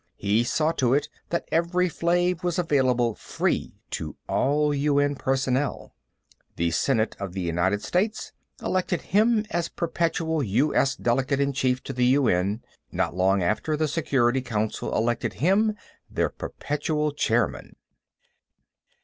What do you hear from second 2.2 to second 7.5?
was available free to all UN personnel. The Senate of the